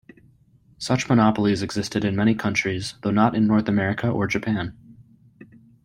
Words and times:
Such 0.79 1.07
monopolies 1.07 1.61
existed 1.61 2.03
in 2.03 2.15
many 2.15 2.33
countries, 2.33 2.95
though 3.03 3.11
not 3.11 3.35
in 3.35 3.45
North 3.45 3.67
America 3.67 4.09
or 4.09 4.25
Japan. 4.25 4.75